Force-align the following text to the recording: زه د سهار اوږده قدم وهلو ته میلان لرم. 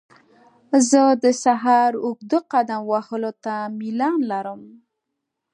زه 0.89 1.01
د 1.23 1.25
سهار 1.43 1.91
اوږده 2.05 2.39
قدم 2.51 2.81
وهلو 2.91 3.31
ته 3.43 3.53
میلان 3.77 4.17
لرم. 4.31 4.61